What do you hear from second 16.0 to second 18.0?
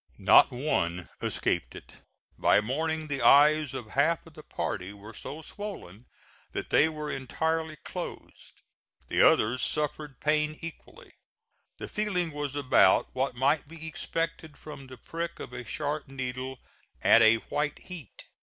needle at a white